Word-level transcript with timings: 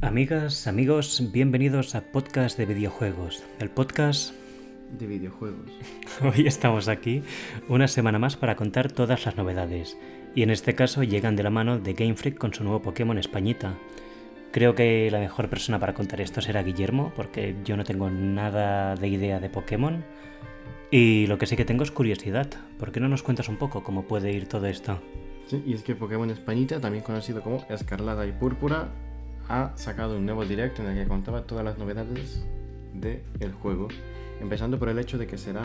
Amigas, 0.00 0.68
amigos, 0.68 1.20
bienvenidos 1.32 1.96
a 1.96 2.02
Podcast 2.02 2.56
de 2.56 2.66
Videojuegos. 2.66 3.42
El 3.58 3.68
podcast... 3.68 4.32
De 4.96 5.08
videojuegos. 5.08 5.72
Hoy 6.22 6.46
estamos 6.46 6.86
aquí 6.86 7.24
una 7.68 7.88
semana 7.88 8.20
más 8.20 8.36
para 8.36 8.54
contar 8.54 8.92
todas 8.92 9.26
las 9.26 9.36
novedades. 9.36 9.98
Y 10.36 10.44
en 10.44 10.50
este 10.50 10.76
caso 10.76 11.02
llegan 11.02 11.34
de 11.34 11.42
la 11.42 11.50
mano 11.50 11.80
de 11.80 11.94
Game 11.94 12.14
Freak 12.14 12.38
con 12.38 12.54
su 12.54 12.62
nuevo 12.62 12.80
Pokémon 12.80 13.18
Españita. 13.18 13.74
Creo 14.52 14.76
que 14.76 15.10
la 15.10 15.18
mejor 15.18 15.50
persona 15.50 15.80
para 15.80 15.94
contar 15.94 16.20
esto 16.20 16.40
será 16.40 16.62
Guillermo, 16.62 17.12
porque 17.16 17.56
yo 17.64 17.76
no 17.76 17.82
tengo 17.82 18.08
nada 18.08 18.94
de 18.94 19.08
idea 19.08 19.40
de 19.40 19.50
Pokémon. 19.50 20.04
Y 20.92 21.26
lo 21.26 21.38
que 21.38 21.46
sí 21.46 21.56
que 21.56 21.64
tengo 21.64 21.82
es 21.82 21.90
curiosidad. 21.90 22.48
¿Por 22.78 22.92
qué 22.92 23.00
no 23.00 23.08
nos 23.08 23.24
cuentas 23.24 23.48
un 23.48 23.56
poco 23.56 23.82
cómo 23.82 24.06
puede 24.06 24.30
ir 24.30 24.46
todo 24.46 24.66
esto? 24.68 25.02
Sí, 25.48 25.60
y 25.66 25.74
es 25.74 25.82
que 25.82 25.96
Pokémon 25.96 26.30
Españita, 26.30 26.80
también 26.80 27.02
conocido 27.02 27.42
como 27.42 27.66
Escarlata 27.68 28.24
y 28.26 28.32
Púrpura, 28.32 28.92
ha 29.48 29.72
sacado 29.76 30.16
un 30.16 30.26
nuevo 30.26 30.44
directo 30.44 30.82
en 30.82 30.88
el 30.88 31.02
que 31.02 31.08
contaba 31.08 31.42
todas 31.42 31.64
las 31.64 31.78
novedades 31.78 32.44
del 32.94 33.52
juego. 33.52 33.88
Empezando 34.40 34.78
por 34.78 34.88
el 34.88 34.98
hecho 34.98 35.18
de 35.18 35.26
que 35.26 35.38
será 35.38 35.62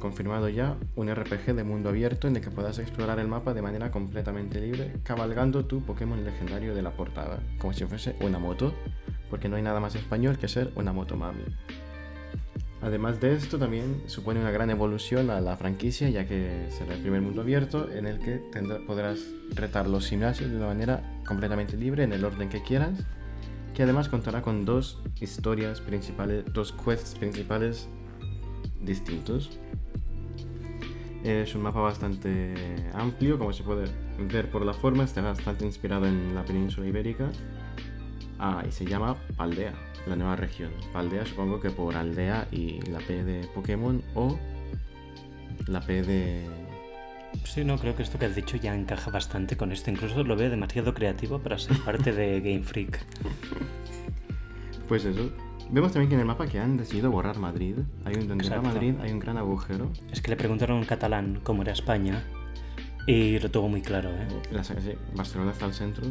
confirmado 0.00 0.48
ya 0.48 0.76
un 0.94 1.14
RPG 1.14 1.54
de 1.54 1.64
mundo 1.64 1.88
abierto 1.88 2.28
en 2.28 2.36
el 2.36 2.42
que 2.42 2.50
puedas 2.50 2.78
explorar 2.78 3.18
el 3.18 3.28
mapa 3.28 3.54
de 3.54 3.62
manera 3.62 3.90
completamente 3.90 4.60
libre, 4.60 4.92
cabalgando 5.02 5.64
tu 5.64 5.82
Pokémon 5.82 6.24
legendario 6.24 6.74
de 6.74 6.82
la 6.82 6.90
portada, 6.90 7.40
como 7.58 7.72
si 7.72 7.84
fuese 7.86 8.16
una 8.20 8.38
moto, 8.38 8.74
porque 9.30 9.48
no 9.48 9.56
hay 9.56 9.62
nada 9.62 9.80
más 9.80 9.94
español 9.94 10.38
que 10.38 10.48
ser 10.48 10.70
una 10.76 10.92
moto 10.92 11.16
mami. 11.16 11.44
Además 12.82 13.20
de 13.20 13.34
esto, 13.34 13.58
también 13.58 14.02
supone 14.06 14.38
una 14.38 14.50
gran 14.50 14.70
evolución 14.70 15.30
a 15.30 15.40
la 15.40 15.56
franquicia, 15.56 16.08
ya 16.10 16.26
que 16.26 16.66
será 16.70 16.94
el 16.94 17.00
primer 17.00 17.22
mundo 17.22 17.40
abierto 17.40 17.90
en 17.90 18.06
el 18.06 18.18
que 18.18 18.40
podrás 18.86 19.18
retar 19.54 19.88
los 19.88 20.06
gimnasios 20.06 20.50
de 20.50 20.56
una 20.56 20.66
manera 20.66 21.02
completamente 21.26 21.76
libre, 21.76 22.04
en 22.04 22.12
el 22.12 22.24
orden 22.24 22.48
que 22.48 22.62
quieras, 22.62 23.02
que 23.76 23.82
además 23.82 24.08
contará 24.08 24.40
con 24.40 24.64
dos 24.64 24.98
historias 25.20 25.82
principales, 25.82 26.46
dos 26.54 26.72
quests 26.72 27.14
principales 27.14 27.90
distintos. 28.80 29.50
Es 31.22 31.54
un 31.54 31.60
mapa 31.60 31.80
bastante 31.80 32.54
amplio, 32.94 33.38
como 33.38 33.52
se 33.52 33.62
puede 33.62 33.84
ver 34.32 34.50
por 34.50 34.64
la 34.64 34.72
forma, 34.72 35.04
está 35.04 35.20
bastante 35.20 35.66
inspirado 35.66 36.06
en 36.06 36.34
la 36.34 36.42
península 36.42 36.86
ibérica. 36.86 37.30
Ah, 38.38 38.64
y 38.66 38.72
se 38.72 38.86
llama 38.86 39.14
Paldea 39.36 39.74
la 40.06 40.16
nueva 40.16 40.36
región. 40.36 40.70
Paldea 40.94 41.26
supongo 41.26 41.60
que 41.60 41.68
por 41.68 41.96
aldea 41.96 42.48
y 42.50 42.80
la 42.90 43.00
P 43.00 43.24
de 43.24 43.46
Pokémon 43.48 44.02
o 44.14 44.38
la 45.66 45.80
P 45.82 46.02
de... 46.02 46.65
Sí, 47.44 47.64
no, 47.64 47.78
creo 47.78 47.96
que 47.96 48.02
esto 48.02 48.18
que 48.18 48.26
has 48.26 48.34
dicho 48.34 48.56
ya 48.56 48.74
encaja 48.74 49.10
bastante 49.10 49.56
con 49.56 49.72
esto. 49.72 49.90
Incluso 49.90 50.22
lo 50.24 50.36
veo 50.36 50.50
demasiado 50.50 50.94
creativo 50.94 51.38
para 51.38 51.58
ser 51.58 51.78
parte 51.84 52.12
de 52.12 52.40
Game 52.40 52.62
Freak. 52.62 53.00
Pues 54.88 55.04
eso. 55.04 55.30
Vemos 55.70 55.92
también 55.92 56.08
que 56.08 56.14
en 56.14 56.20
el 56.20 56.26
mapa 56.26 56.46
que 56.46 56.60
han 56.60 56.76
decidido 56.76 57.10
borrar 57.10 57.38
Madrid. 57.38 57.74
Hay 58.04 58.14
un, 58.14 58.28
donde 58.28 58.44
está 58.44 58.60
Madrid 58.60 58.94
hay 59.02 59.10
un 59.12 59.18
gran 59.18 59.36
agujero. 59.36 59.90
Es 60.12 60.20
que 60.22 60.30
le 60.30 60.36
preguntaron 60.36 60.78
en 60.78 60.84
catalán 60.84 61.40
cómo 61.42 61.62
era 61.62 61.72
España 61.72 62.22
y 63.06 63.38
lo 63.38 63.50
tuvo 63.50 63.68
muy 63.68 63.82
claro, 63.82 64.10
¿eh? 64.10 64.26
La, 64.52 64.62
sí, 64.62 64.74
Barcelona 65.14 65.52
está 65.52 65.64
al 65.64 65.74
centro 65.74 66.04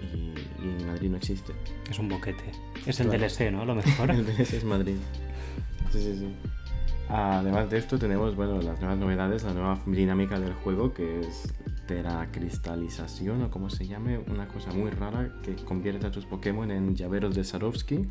y, 0.00 0.34
y 0.64 0.84
Madrid 0.84 1.10
no 1.10 1.16
existe. 1.16 1.52
Es 1.90 1.98
un 1.98 2.08
boquete. 2.08 2.44
Es 2.86 3.00
el 3.00 3.08
DLC, 3.10 3.50
¿no? 3.52 3.64
Lo 3.64 3.74
mejor. 3.76 4.10
el 4.10 4.24
DLC 4.24 4.54
es 4.54 4.64
Madrid. 4.64 4.96
Sí, 5.92 6.00
sí, 6.02 6.16
sí. 6.18 6.34
Además 7.08 7.70
de 7.70 7.78
esto 7.78 7.98
tenemos, 7.98 8.36
bueno, 8.36 8.60
las 8.60 8.78
nuevas 8.80 8.98
novedades, 8.98 9.42
la 9.42 9.54
nueva 9.54 9.80
dinámica 9.86 10.38
del 10.38 10.52
juego 10.54 10.92
que 10.92 11.20
es 11.20 11.52
teracristalización 11.86 13.44
o 13.44 13.50
como 13.50 13.70
se 13.70 13.86
llame, 13.86 14.18
una 14.18 14.46
cosa 14.46 14.72
muy 14.72 14.90
rara 14.90 15.32
que 15.42 15.56
convierte 15.56 16.06
a 16.06 16.10
tus 16.10 16.26
Pokémon 16.26 16.70
en 16.70 16.94
llaveros 16.94 17.34
de 17.34 17.44
Swarovski 17.44 18.06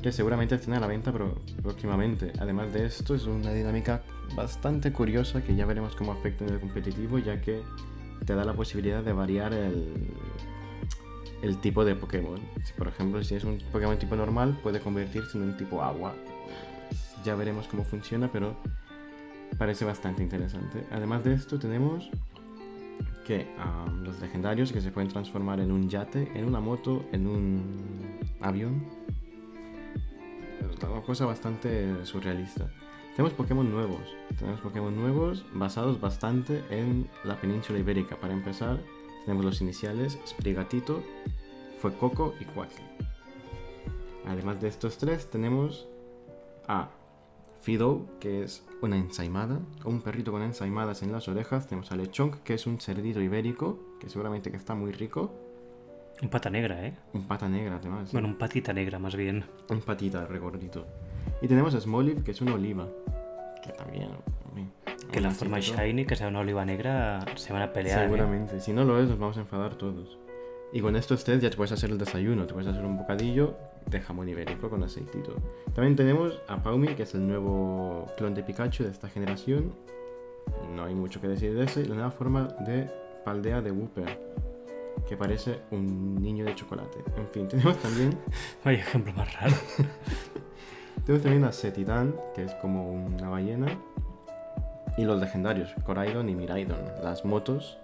que 0.00 0.12
seguramente 0.12 0.54
estén 0.54 0.74
a 0.74 0.80
la 0.80 0.86
venta 0.86 1.12
próximamente. 1.62 2.32
Además 2.38 2.72
de 2.72 2.86
esto 2.86 3.16
es 3.16 3.26
una 3.26 3.52
dinámica 3.52 4.02
bastante 4.36 4.92
curiosa 4.92 5.42
que 5.42 5.56
ya 5.56 5.66
veremos 5.66 5.96
cómo 5.96 6.12
afecta 6.12 6.44
en 6.44 6.54
el 6.54 6.60
competitivo 6.60 7.18
ya 7.18 7.40
que 7.40 7.62
te 8.24 8.34
da 8.34 8.44
la 8.44 8.54
posibilidad 8.54 9.02
de 9.02 9.12
variar 9.12 9.52
el, 9.52 10.12
el 11.42 11.60
tipo 11.60 11.84
de 11.84 11.94
Pokémon. 11.94 12.40
Si, 12.64 12.72
por 12.74 12.88
ejemplo, 12.88 13.22
si 13.24 13.34
es 13.34 13.44
un 13.44 13.58
Pokémon 13.72 13.98
tipo 13.98 14.14
normal, 14.16 14.58
puede 14.62 14.80
convertirse 14.80 15.36
en 15.36 15.44
un 15.44 15.56
tipo 15.56 15.82
agua. 15.82 16.14
Ya 17.24 17.34
veremos 17.34 17.66
cómo 17.68 17.84
funciona, 17.84 18.30
pero 18.32 18.56
parece 19.58 19.84
bastante 19.84 20.22
interesante. 20.22 20.86
Además 20.90 21.24
de 21.24 21.34
esto, 21.34 21.58
tenemos 21.58 22.10
que 23.26 23.46
los 24.02 24.18
legendarios 24.20 24.72
que 24.72 24.80
se 24.80 24.90
pueden 24.90 25.10
transformar 25.10 25.60
en 25.60 25.70
un 25.70 25.88
yate, 25.88 26.30
en 26.34 26.44
una 26.44 26.60
moto, 26.60 27.04
en 27.12 27.26
un 27.26 28.20
avión. 28.40 28.84
Es 30.60 30.82
una 30.82 31.02
cosa 31.02 31.26
bastante 31.26 32.04
surrealista. 32.06 32.70
Tenemos 33.16 33.34
Pokémon 33.34 33.68
nuevos. 33.70 34.00
Tenemos 34.38 34.60
Pokémon 34.60 34.94
nuevos 34.96 35.44
basados 35.52 36.00
bastante 36.00 36.62
en 36.70 37.08
la 37.24 37.36
península 37.40 37.78
ibérica. 37.80 38.16
Para 38.16 38.32
empezar, 38.32 38.78
tenemos 39.24 39.44
los 39.44 39.60
iniciales 39.60 40.18
Sprigatito, 40.26 41.02
Coco 42.00 42.34
y 42.40 42.44
Quaxley. 42.44 42.86
Además 44.26 44.60
de 44.60 44.68
estos 44.68 44.98
tres, 44.98 45.28
tenemos 45.30 45.86
a 46.68 46.90
Fido, 47.60 48.06
que 48.20 48.44
es 48.44 48.64
una 48.80 48.96
ensaimada, 48.96 49.58
un 49.84 50.00
perrito 50.00 50.30
con 50.30 50.42
ensaimadas 50.42 51.02
en 51.02 51.10
las 51.10 51.26
orejas. 51.26 51.66
Tenemos 51.66 51.90
a 51.90 51.96
Lechonk, 51.96 52.42
que 52.44 52.54
es 52.54 52.66
un 52.66 52.78
cerdito 52.78 53.20
ibérico, 53.20 53.96
que 53.98 54.08
seguramente 54.08 54.50
que 54.50 54.56
está 54.56 54.74
muy 54.74 54.92
rico. 54.92 55.34
Un 56.22 56.28
pata 56.28 56.50
negra, 56.50 56.86
¿eh? 56.86 56.94
Un 57.14 57.26
pata 57.26 57.48
negra, 57.48 57.76
además. 57.76 58.12
Bueno, 58.12 58.28
un 58.28 58.36
patita 58.36 58.72
negra, 58.72 58.98
más 58.98 59.16
bien. 59.16 59.44
Un 59.70 59.80
patita 59.80 60.26
regordito. 60.26 60.86
Y 61.42 61.48
tenemos 61.48 61.74
a 61.74 61.80
Smoliv, 61.80 62.22
que 62.22 62.30
es 62.30 62.40
una 62.40 62.54
oliva. 62.54 62.88
Que 63.64 63.72
también 63.72 64.10
que 65.10 65.20
la 65.20 65.30
forma 65.30 65.58
shiny, 65.60 66.04
que 66.04 66.16
sea 66.16 66.28
una 66.28 66.40
oliva 66.40 66.64
negra, 66.64 67.24
se 67.36 67.52
van 67.52 67.62
a 67.62 67.72
pelear. 67.72 68.00
¿eh? 68.00 68.04
Seguramente. 68.04 68.60
Si 68.60 68.72
no 68.72 68.84
lo 68.84 69.00
es, 69.00 69.08
nos 69.08 69.18
vamos 69.18 69.36
a 69.36 69.40
enfadar 69.40 69.74
todos. 69.76 70.18
Y 70.72 70.80
con 70.80 70.96
esto 70.96 71.14
usted 71.14 71.40
ya 71.40 71.50
te 71.50 71.56
puedes 71.56 71.72
hacer 71.72 71.90
el 71.90 71.98
desayuno, 71.98 72.46
te 72.46 72.52
puedes 72.52 72.68
hacer 72.68 72.84
un 72.84 72.98
bocadillo 72.98 73.56
de 73.86 74.00
jamón 74.00 74.28
ibérico 74.28 74.68
con 74.68 74.82
aceitito. 74.82 75.34
También 75.74 75.96
tenemos 75.96 76.40
a 76.48 76.62
Paumi, 76.62 76.88
que 76.88 77.04
es 77.04 77.14
el 77.14 77.26
nuevo 77.26 78.06
clon 78.16 78.34
de 78.34 78.42
Pikachu 78.42 78.84
de 78.84 78.90
esta 78.90 79.08
generación. 79.08 79.72
No 80.74 80.84
hay 80.84 80.94
mucho 80.94 81.20
que 81.20 81.28
decir 81.28 81.54
de 81.54 81.64
ese. 81.64 81.86
La 81.86 81.94
nueva 81.94 82.10
forma 82.10 82.48
de 82.66 82.90
Paldea 83.24 83.60
de 83.60 83.70
Wooper, 83.70 84.18
que 85.06 85.16
parece 85.16 85.60
un 85.70 86.20
niño 86.20 86.44
de 86.44 86.54
chocolate. 86.54 86.98
En 87.16 87.28
fin, 87.28 87.48
tenemos 87.48 87.76
también... 87.78 88.18
Vaya 88.64 88.78
ejemplo 88.78 89.12
más 89.12 89.32
raro. 89.40 89.54
tenemos 91.04 91.22
también 91.22 91.44
a 91.44 91.52
Setitan, 91.52 92.14
que 92.34 92.44
es 92.44 92.54
como 92.54 92.90
una 92.92 93.28
ballena 93.28 93.66
y 94.98 95.04
los 95.04 95.20
legendarios, 95.20 95.72
Coraidon 95.84 96.28
y 96.28 96.34
Miraidon, 96.34 96.80
las 97.02 97.24
motos 97.24 97.78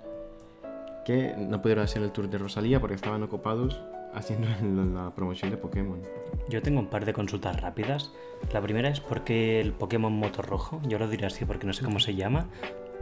que 1.04 1.34
no 1.36 1.62
pudieron 1.62 1.84
hacer 1.84 2.02
el 2.02 2.10
tour 2.10 2.28
de 2.28 2.38
Rosalía 2.38 2.80
porque 2.80 2.96
estaban 2.96 3.22
ocupados 3.22 3.80
haciendo 4.14 4.48
la 4.94 5.14
promoción 5.14 5.50
de 5.50 5.56
Pokémon. 5.56 6.00
Yo 6.48 6.62
tengo 6.62 6.80
un 6.80 6.88
par 6.88 7.04
de 7.04 7.12
consultas 7.12 7.60
rápidas. 7.60 8.12
La 8.52 8.60
primera 8.60 8.88
es 8.88 9.00
porque 9.00 9.60
el 9.60 9.72
Pokémon 9.72 10.12
Moto 10.12 10.42
Rojo, 10.42 10.80
yo 10.86 10.98
lo 10.98 11.08
diré 11.08 11.26
así 11.26 11.44
porque 11.44 11.66
no 11.66 11.72
sé 11.72 11.84
cómo 11.84 12.00
se 12.00 12.14
llama, 12.14 12.48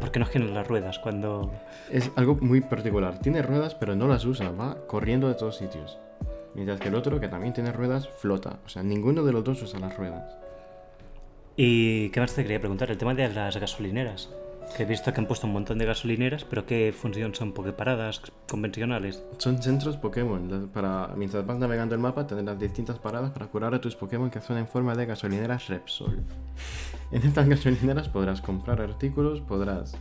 ¿por 0.00 0.10
qué 0.10 0.20
no 0.20 0.26
tiene 0.26 0.52
las 0.52 0.66
ruedas 0.66 0.98
cuando...? 0.98 1.52
Es 1.90 2.10
algo 2.16 2.36
muy 2.40 2.60
particular. 2.60 3.18
Tiene 3.20 3.42
ruedas 3.42 3.74
pero 3.74 3.96
no 3.96 4.08
las 4.08 4.24
usa, 4.24 4.50
va 4.50 4.86
corriendo 4.86 5.28
de 5.28 5.34
todos 5.34 5.56
sitios. 5.56 5.98
Mientras 6.54 6.80
que 6.80 6.88
el 6.88 6.94
otro, 6.94 7.18
que 7.18 7.28
también 7.28 7.54
tiene 7.54 7.72
ruedas, 7.72 8.08
flota. 8.08 8.58
O 8.66 8.68
sea, 8.68 8.82
ninguno 8.82 9.24
de 9.24 9.32
los 9.32 9.42
dos 9.42 9.62
usa 9.62 9.80
las 9.80 9.96
ruedas. 9.96 10.36
¿Y 11.56 12.10
qué 12.10 12.20
más 12.20 12.34
te 12.34 12.42
quería 12.42 12.60
preguntar? 12.60 12.90
El 12.90 12.98
tema 12.98 13.14
de 13.14 13.28
las 13.28 13.56
gasolineras. 13.56 14.30
Que 14.76 14.84
he 14.84 14.86
visto 14.86 15.12
que 15.12 15.20
han 15.20 15.26
puesto 15.26 15.46
un 15.46 15.52
montón 15.52 15.76
de 15.76 15.84
gasolineras, 15.84 16.44
pero 16.44 16.64
¿qué 16.64 16.94
función 16.96 17.34
son? 17.34 17.52
paradas 17.52 18.22
convencionales? 18.48 19.22
Son 19.36 19.62
centros 19.62 19.98
Pokémon. 19.98 20.70
Para, 20.72 21.08
mientras 21.16 21.46
vas 21.46 21.58
navegando 21.58 21.94
el 21.94 22.00
mapa, 22.00 22.26
tendrás 22.26 22.58
distintas 22.58 22.98
paradas 22.98 23.32
para 23.32 23.46
curar 23.46 23.74
a 23.74 23.80
tus 23.80 23.96
Pokémon 23.96 24.30
que 24.30 24.40
son 24.40 24.56
en 24.56 24.66
forma 24.66 24.94
de 24.94 25.06
gasolineras 25.06 25.68
Repsol. 25.68 26.22
En 27.12 27.22
estas 27.22 27.46
gasolineras 27.46 28.08
podrás 28.08 28.40
comprar 28.40 28.80
artículos, 28.80 29.42
podrás 29.42 29.98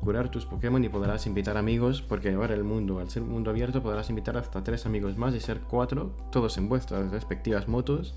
curar 0.00 0.30
tus 0.30 0.46
Pokémon 0.46 0.84
y 0.84 0.88
podrás 0.88 1.26
invitar 1.26 1.56
amigos, 1.56 2.02
porque 2.02 2.32
ahora 2.32 2.54
el 2.54 2.62
mundo, 2.62 3.00
al 3.00 3.10
ser 3.10 3.22
un 3.22 3.30
mundo 3.30 3.50
abierto, 3.50 3.82
podrás 3.82 4.10
invitar 4.10 4.36
hasta 4.36 4.62
tres 4.62 4.86
amigos 4.86 5.16
más 5.16 5.34
y 5.34 5.40
ser 5.40 5.58
cuatro, 5.60 6.14
todos 6.30 6.56
en 6.58 6.68
vuestras 6.68 7.10
respectivas 7.10 7.66
motos 7.66 8.14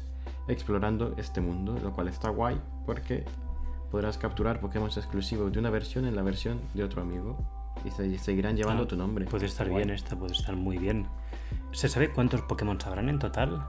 explorando 0.48 1.16
este 1.18 1.42
mundo, 1.42 1.76
lo 1.82 1.92
cual 1.94 2.08
está 2.08 2.30
guay 2.30 2.60
porque 2.86 3.26
podrás 3.96 4.18
capturar 4.18 4.60
Pokémon 4.60 4.90
exclusivos 4.90 5.54
de 5.54 5.60
una 5.60 5.70
versión 5.70 6.06
en 6.06 6.18
la 6.18 6.22
versión 6.22 6.60
de 6.74 6.84
otro 6.84 7.02
amigo 7.02 7.38
y 7.86 8.18
seguirán 8.18 8.58
llevando 8.58 8.84
ah, 8.84 8.88
tu 8.88 8.98
nombre. 8.98 9.24
Puede 9.24 9.46
estar 9.46 9.70
bien 9.70 9.90
esta, 9.90 10.18
puede 10.18 10.34
estar 10.34 10.54
muy 10.54 10.78
bien. 10.78 11.08
¿Se 11.72 11.88
sabe 11.88 12.12
cuántos 12.12 12.42
Pokémon 12.42 12.78
habrán 12.86 13.08
en 13.08 13.20
total? 13.20 13.66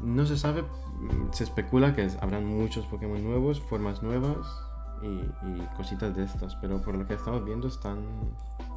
No 0.00 0.26
se 0.26 0.36
sabe, 0.36 0.62
mm, 0.62 1.30
se 1.30 1.44
especula 1.44 1.94
que 1.94 2.08
habrán 2.20 2.44
muchos 2.44 2.86
Pokémon 2.86 3.22
nuevos, 3.22 3.60
formas 3.60 4.02
nuevas 4.02 4.48
y, 5.02 5.76
cositas 5.76 6.14
de 6.14 6.24
estas, 6.24 6.54
pero 6.56 6.80
por 6.80 6.96
lo 6.96 7.06
que 7.06 7.14
estamos 7.14 7.44
viendo 7.44 7.68
están... 7.68 7.98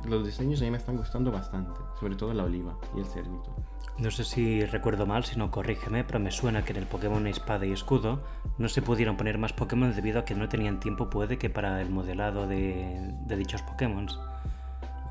Los 0.07 0.25
diseños 0.25 0.61
a 0.61 0.65
mí 0.65 0.71
me 0.71 0.77
están 0.77 0.97
gustando 0.97 1.31
bastante, 1.31 1.79
sobre 1.99 2.15
todo 2.15 2.33
la 2.33 2.43
oliva 2.43 2.75
y 2.95 2.99
el 2.99 3.05
cerdito. 3.05 3.55
No 3.97 4.09
sé 4.09 4.23
si 4.23 4.65
recuerdo 4.65 5.05
mal, 5.05 5.23
si 5.23 5.37
no 5.37 5.51
corrígeme, 5.51 6.03
pero 6.03 6.19
me 6.19 6.31
suena 6.31 6.63
que 6.63 6.71
en 6.71 6.79
el 6.79 6.87
Pokémon 6.87 7.27
Espada 7.27 7.65
y 7.65 7.71
Escudo 7.71 8.21
no 8.57 8.67
se 8.67 8.81
pudieron 8.81 9.15
poner 9.15 9.37
más 9.37 9.53
Pokémon 9.53 9.93
debido 9.93 10.19
a 10.19 10.25
que 10.25 10.33
no 10.33 10.49
tenían 10.49 10.79
tiempo, 10.79 11.09
puede 11.09 11.37
que 11.37 11.49
para 11.49 11.81
el 11.81 11.89
modelado 11.89 12.47
de, 12.47 13.13
dichos 13.27 13.61
Pokémon. 13.61 14.07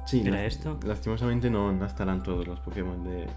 Sí, 0.07 0.23
¿Era 0.27 0.45
esto? 0.45 0.79
Lastimosamente 0.85 1.51
no, 1.51 1.85
estarán 1.85 2.23
todos 2.23 2.49
los 2.49 2.59
Pokémon 2.61 3.05
de, 3.05 3.29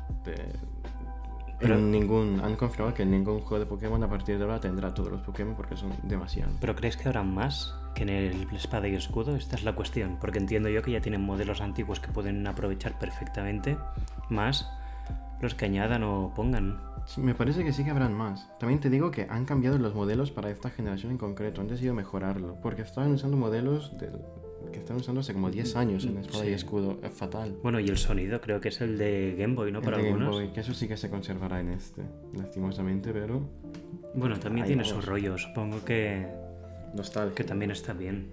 pero 1.63 1.77
ningún, 1.77 2.41
han 2.43 2.55
confirmado 2.55 2.93
que 2.93 3.03
en 3.03 3.11
ningún 3.11 3.39
juego 3.39 3.59
de 3.59 3.65
Pokémon 3.65 4.03
a 4.03 4.09
partir 4.09 4.37
de 4.37 4.43
ahora 4.43 4.59
tendrá 4.59 4.93
todos 4.93 5.11
los 5.11 5.21
Pokémon 5.21 5.55
porque 5.55 5.77
son 5.77 5.93
demasiados. 6.03 6.53
¿Pero 6.59 6.75
crees 6.75 6.97
que 6.97 7.07
habrá 7.07 7.23
más 7.23 7.73
que 7.95 8.03
en 8.03 8.09
el 8.09 8.47
Espada 8.53 8.87
y 8.87 8.95
Escudo? 8.95 9.35
Esta 9.35 9.55
es 9.55 9.63
la 9.63 9.73
cuestión, 9.73 10.17
porque 10.19 10.39
entiendo 10.39 10.69
yo 10.69 10.81
que 10.81 10.91
ya 10.91 11.01
tienen 11.01 11.21
modelos 11.21 11.61
antiguos 11.61 11.99
que 11.99 12.09
pueden 12.11 12.45
aprovechar 12.45 12.99
perfectamente 12.99 13.77
más 14.29 14.69
los 15.41 15.55
que 15.55 15.65
añadan 15.65 16.03
o 16.03 16.33
pongan. 16.35 16.79
me 17.17 17.35
parece 17.35 17.63
que 17.63 17.73
sí 17.73 17.83
que 17.83 17.91
habrán 17.91 18.13
más. 18.13 18.49
También 18.59 18.79
te 18.79 18.89
digo 18.89 19.11
que 19.11 19.27
han 19.29 19.45
cambiado 19.45 19.77
los 19.77 19.93
modelos 19.93 20.31
para 20.31 20.49
esta 20.49 20.69
generación 20.69 21.11
en 21.11 21.17
concreto. 21.17 21.61
Han 21.61 21.67
decidido 21.67 21.93
mejorarlo. 21.93 22.55
Porque 22.61 22.81
estaban 22.81 23.11
usando 23.11 23.37
modelos 23.37 23.93
que 24.71 24.79
están 24.79 24.97
usando 24.97 25.21
hace 25.21 25.33
como 25.33 25.49
10 25.49 25.75
años 25.75 26.05
en 26.05 26.17
Espada 26.17 26.45
y 26.45 26.53
Escudo. 26.53 26.99
Es 27.03 27.11
fatal. 27.11 27.57
Bueno, 27.61 27.79
y 27.79 27.87
el 27.87 27.97
sonido 27.97 28.41
creo 28.41 28.59
que 28.59 28.69
es 28.69 28.81
el 28.81 28.97
de 28.97 29.35
Game 29.37 29.55
Boy, 29.55 29.71
¿no? 29.71 29.81
para 29.81 29.97
algunos. 29.97 30.19
Game 30.19 30.31
Boy, 30.31 30.53
que 30.53 30.61
eso 30.61 30.73
sí 30.73 30.87
que 30.87 30.97
se 30.97 31.09
conservará 31.09 31.59
en 31.59 31.69
este, 31.69 32.03
lastimosamente, 32.33 33.11
pero. 33.11 33.41
Bueno, 34.15 34.39
también 34.39 34.67
tiene 34.67 34.83
su 34.83 35.01
rollo. 35.01 35.37
Supongo 35.37 35.83
que. 35.83 36.27
Nostalgia. 36.93 37.35
Que 37.35 37.43
también 37.43 37.71
está 37.71 37.93
bien. 37.93 38.27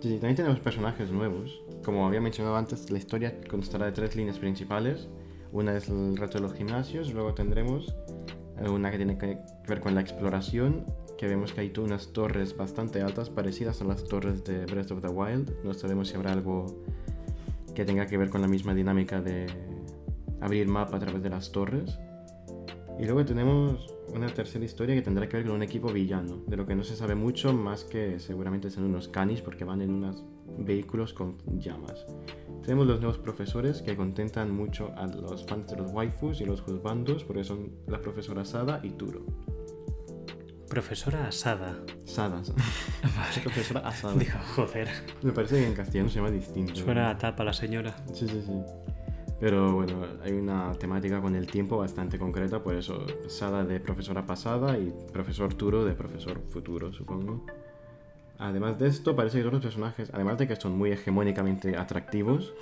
Sí, 0.00 0.10
también 0.12 0.36
tenemos 0.36 0.60
personajes 0.60 1.10
nuevos. 1.10 1.60
Como 1.84 2.06
había 2.06 2.20
mencionado 2.20 2.56
antes, 2.56 2.90
la 2.90 2.98
historia 2.98 3.34
constará 3.48 3.86
de 3.86 3.92
tres 3.92 4.14
líneas 4.14 4.38
principales 4.38 5.08
una 5.52 5.76
es 5.76 5.88
el 5.88 6.16
reto 6.16 6.38
de 6.38 6.42
los 6.42 6.54
gimnasios, 6.54 7.12
luego 7.12 7.34
tendremos 7.34 7.94
eh, 8.58 8.68
una 8.68 8.90
que 8.90 8.98
tiene 8.98 9.16
que 9.16 9.38
ver 9.66 9.80
con 9.80 9.94
la 9.94 10.00
exploración, 10.00 10.84
que 11.18 11.26
vemos 11.26 11.52
que 11.52 11.60
hay 11.60 11.72
unas 11.78 12.12
torres 12.12 12.56
bastante 12.56 13.02
altas 13.02 13.28
parecidas 13.28 13.82
a 13.82 13.84
las 13.84 14.04
torres 14.04 14.44
de 14.44 14.64
Breath 14.66 14.92
of 14.92 15.02
the 15.02 15.08
Wild. 15.08 15.52
No 15.64 15.74
sabemos 15.74 16.08
si 16.08 16.14
habrá 16.14 16.32
algo 16.32 16.66
que 17.74 17.84
tenga 17.84 18.06
que 18.06 18.16
ver 18.16 18.30
con 18.30 18.40
la 18.40 18.48
misma 18.48 18.72
dinámica 18.72 19.20
de 19.20 19.46
abrir 20.40 20.68
mapa 20.68 20.96
a 20.96 21.00
través 21.00 21.20
de 21.22 21.28
las 21.28 21.50
torres. 21.50 21.98
Y 23.00 23.04
luego 23.04 23.24
tenemos 23.24 23.94
una 24.14 24.28
tercera 24.28 24.64
historia 24.64 24.94
que 24.94 25.02
tendrá 25.02 25.28
que 25.28 25.36
ver 25.36 25.46
con 25.46 25.56
un 25.56 25.62
equipo 25.62 25.92
villano, 25.92 26.42
de 26.46 26.56
lo 26.56 26.66
que 26.66 26.76
no 26.76 26.84
se 26.84 26.96
sabe 26.96 27.16
mucho, 27.16 27.52
más 27.52 27.84
que 27.84 28.20
seguramente 28.20 28.70
son 28.70 28.84
unos 28.84 29.08
canis 29.08 29.42
porque 29.42 29.64
van 29.64 29.82
en 29.82 29.90
unos 29.90 30.24
vehículos 30.58 31.14
con 31.14 31.36
llamas. 31.58 32.06
Tenemos 32.62 32.86
los 32.86 33.00
nuevos 33.00 33.18
profesores 33.18 33.82
que 33.82 33.96
contentan 33.96 34.52
mucho 34.52 34.92
a 34.96 35.06
los 35.06 35.44
fans 35.46 35.70
de 35.70 35.78
los 35.78 35.92
waifus 35.92 36.40
y 36.40 36.44
los 36.44 36.60
juzbandos, 36.60 37.24
porque 37.24 37.42
son 37.42 37.72
la 37.88 38.00
profesora 38.00 38.44
Sada 38.44 38.80
y 38.84 38.90
Turo. 38.90 39.24
Profesora 40.68 41.28
Asada. 41.28 41.78
Sada. 42.04 42.42
profesora 43.42 43.80
Asada. 43.80 44.14
Dijo, 44.14 44.38
joder. 44.54 44.88
Me 45.22 45.32
parece 45.32 45.60
que 45.60 45.66
en 45.66 45.74
castellano 45.74 46.08
se 46.10 46.16
llama 46.16 46.30
distinto. 46.30 46.76
Suena 46.76 47.10
a 47.10 47.18
tapa 47.18 47.42
la 47.44 47.52
señora. 47.52 47.96
Sí, 48.12 48.28
sí, 48.28 48.42
sí. 48.44 48.52
Pero 49.40 49.72
bueno, 49.72 50.04
hay 50.22 50.32
una 50.32 50.72
temática 50.74 51.20
con 51.20 51.36
el 51.36 51.46
tiempo 51.46 51.78
bastante 51.78 52.18
concreta, 52.18 52.62
por 52.62 52.74
eso 52.74 53.06
Sada 53.28 53.64
de 53.64 53.78
profesora 53.78 54.26
pasada 54.26 54.76
y 54.76 54.92
profesor 55.12 55.54
Turo 55.54 55.84
de 55.84 55.94
profesor 55.94 56.40
futuro, 56.50 56.92
supongo. 56.92 57.46
Además 58.38 58.78
de 58.78 58.88
esto, 58.88 59.16
parece 59.16 59.38
que 59.38 59.42
todos 59.42 59.54
los 59.54 59.62
personajes, 59.62 60.10
además 60.12 60.38
de 60.38 60.48
que 60.48 60.56
son 60.56 60.76
muy 60.76 60.90
hegemónicamente 60.90 61.76
atractivos, 61.76 62.52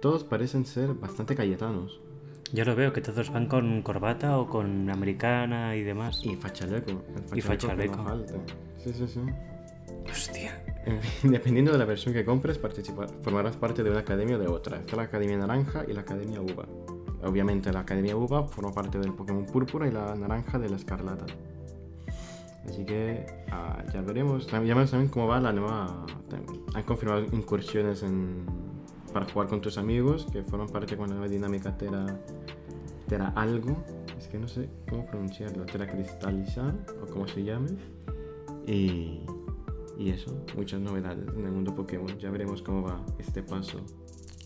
todos 0.00 0.24
parecen 0.24 0.64
ser 0.64 0.94
bastante 0.94 1.34
cayetanos. 1.34 2.00
Yo 2.52 2.64
lo 2.64 2.74
veo, 2.74 2.92
que 2.92 3.00
todos 3.00 3.30
van 3.30 3.46
con 3.46 3.82
corbata 3.82 4.38
o 4.38 4.48
con 4.48 4.90
americana 4.90 5.76
y 5.76 5.82
demás. 5.82 6.24
Y 6.24 6.36
fachaleco. 6.36 6.92
y 7.34 7.40
fachaleco. 7.40 8.24
Sí, 8.78 8.92
sí, 8.92 9.06
sí. 9.06 9.20
Hostia. 10.10 10.62
dependiendo 11.22 11.72
de 11.72 11.78
la 11.78 11.84
versión 11.84 12.14
que 12.14 12.24
compres, 12.24 12.58
formarás 13.22 13.56
parte 13.56 13.82
de 13.82 13.90
una 13.90 14.00
academia 14.00 14.36
o 14.36 14.38
de 14.38 14.46
otra. 14.46 14.78
Está 14.78 14.96
la 14.96 15.02
Academia 15.02 15.36
Naranja 15.36 15.84
y 15.86 15.92
la 15.92 16.00
Academia 16.00 16.40
Uva. 16.40 16.66
Obviamente 17.22 17.72
la 17.72 17.80
Academia 17.80 18.16
Uva 18.16 18.44
forma 18.44 18.72
parte 18.72 18.98
del 18.98 19.12
Pokémon 19.12 19.44
Púrpura 19.46 19.86
y 19.86 19.90
la 19.90 20.14
Naranja 20.14 20.58
de 20.58 20.68
la 20.68 20.76
Escarlata. 20.76 21.26
Así 22.66 22.84
que 22.84 23.26
ah, 23.50 23.82
ya 23.92 24.02
veremos. 24.02 24.46
Ya 24.46 24.60
veremos 24.60 24.90
también 24.90 25.10
cómo 25.10 25.26
va 25.26 25.40
la 25.40 25.52
nueva. 25.52 26.06
Han 26.74 26.82
confirmado 26.84 27.24
incursiones 27.32 28.02
en, 28.02 28.46
para 29.12 29.26
jugar 29.26 29.48
con 29.48 29.60
tus 29.60 29.78
amigos 29.78 30.26
que 30.32 30.42
forman 30.42 30.68
parte 30.68 30.96
con 30.96 31.08
la 31.08 31.14
nueva 31.14 31.28
dinámica 31.28 31.76
Tera, 31.76 32.20
tera 33.08 33.32
algo. 33.36 33.82
Es 34.18 34.28
que 34.28 34.38
no 34.38 34.48
sé 34.48 34.68
cómo 34.88 35.06
pronunciarlo. 35.06 35.64
Tera 35.66 35.86
cristalizar 35.86 36.74
o 37.02 37.06
como 37.06 37.26
se 37.28 37.44
llame. 37.44 37.70
Y, 38.66 39.20
y 39.98 40.10
eso, 40.10 40.44
muchas 40.56 40.80
novedades 40.80 41.26
en 41.36 41.44
el 41.44 41.52
mundo 41.52 41.74
Pokémon. 41.74 42.18
Ya 42.18 42.30
veremos 42.30 42.62
cómo 42.62 42.82
va 42.82 43.04
este 43.18 43.42
paso. 43.42 43.80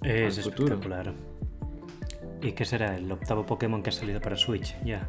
Es 0.02 0.38
espectacular. 0.38 1.14
¿Y 2.42 2.52
qué 2.52 2.64
será? 2.64 2.96
¿El 2.96 3.10
octavo 3.10 3.46
Pokémon 3.46 3.82
que 3.82 3.90
ha 3.90 3.92
salido 3.92 4.20
para 4.20 4.36
Switch? 4.36 4.76
Ya. 4.84 5.08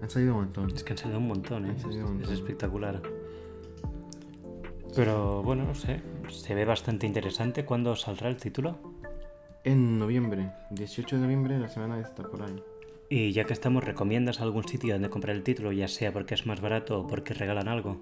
Han 0.00 0.08
salido 0.08 0.34
un 0.34 0.40
montón. 0.40 0.70
Es 0.70 0.82
que 0.82 0.92
han 0.92 0.98
salido 0.98 1.18
un 1.18 1.28
montón, 1.28 1.66
¿eh? 1.66 1.76
Es, 2.22 2.30
espectacular. 2.30 3.02
Pero 4.94 5.42
bueno, 5.42 5.64
no 5.64 5.74
sé. 5.74 6.00
Se 6.30 6.54
ve 6.54 6.64
bastante 6.64 7.06
interesante. 7.06 7.64
¿Cuándo 7.64 7.96
saldrá 7.96 8.28
el 8.28 8.36
título? 8.36 8.78
En 9.64 9.98
noviembre. 9.98 10.50
18 10.70 11.16
de 11.16 11.22
noviembre, 11.22 11.58
la 11.58 11.68
semana 11.68 12.00
está 12.00 12.22
por 12.22 12.42
ahí. 12.42 12.62
Y 13.08 13.32
ya 13.32 13.44
que 13.44 13.52
estamos, 13.52 13.84
¿recomiendas 13.84 14.40
algún 14.40 14.66
sitio 14.66 14.94
donde 14.94 15.10
comprar 15.10 15.36
el 15.36 15.42
título, 15.42 15.72
ya 15.72 15.88
sea 15.88 16.12
porque 16.12 16.34
es 16.34 16.46
más 16.46 16.60
barato 16.60 17.00
o 17.00 17.06
porque 17.06 17.34
regalan 17.34 17.68
algo? 17.68 18.00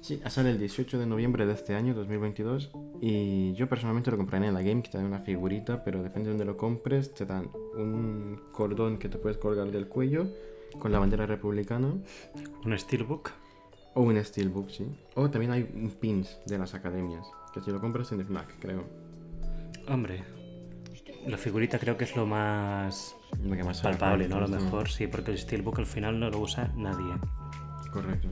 Sí, 0.00 0.20
sale 0.28 0.50
el 0.50 0.58
18 0.58 0.98
de 0.98 1.06
noviembre 1.06 1.46
de 1.46 1.52
este 1.52 1.74
año, 1.74 1.94
2022, 1.94 2.70
y 3.00 3.54
yo 3.54 3.68
personalmente 3.68 4.10
lo 4.10 4.16
compraré 4.16 4.48
en 4.48 4.54
la 4.54 4.62
Game, 4.62 4.82
que 4.82 4.90
te 4.90 4.98
dan 4.98 5.06
una 5.06 5.20
figurita, 5.20 5.84
pero 5.84 6.02
depende 6.02 6.26
de 6.28 6.30
donde 6.30 6.44
lo 6.44 6.56
compres, 6.56 7.14
te 7.14 7.26
dan 7.26 7.48
un 7.76 8.40
cordón 8.52 8.98
que 8.98 9.08
te 9.08 9.18
puedes 9.18 9.38
colgar 9.38 9.70
del 9.70 9.88
cuello 9.88 10.26
con 10.78 10.92
la 10.92 10.98
bandera 10.98 11.26
republicana. 11.26 11.94
¿Un 12.64 12.78
steelbook? 12.78 13.30
O 13.94 14.02
un 14.02 14.22
steelbook, 14.22 14.68
sí. 14.70 14.86
O 15.14 15.30
también 15.30 15.52
hay 15.52 15.62
pins 16.00 16.38
de 16.46 16.58
las 16.58 16.74
academias, 16.74 17.26
que 17.54 17.60
si 17.60 17.70
lo 17.70 17.80
compras 17.80 18.10
en 18.12 18.20
FNAC, 18.20 18.58
creo. 18.58 18.84
Hombre, 19.88 20.24
la 21.26 21.38
figurita 21.38 21.78
creo 21.78 21.96
que 21.96 22.04
es 22.04 22.16
lo 22.16 22.26
más, 22.26 23.16
lo 23.42 23.64
más 23.64 23.80
palpable, 23.80 24.28
¿no? 24.28 24.40
Lo 24.40 24.48
mejor, 24.48 24.88
sí, 24.88 25.06
porque 25.06 25.30
el 25.30 25.38
steelbook 25.38 25.78
al 25.78 25.86
final 25.86 26.18
no 26.18 26.30
lo 26.30 26.40
usa 26.40 26.72
nadie. 26.76 27.14
Correcto. 27.92 28.28